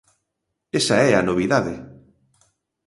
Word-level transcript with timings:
Esa 0.79 0.97
é 1.09 1.11
a 1.15 1.25
novidade. 1.29 1.75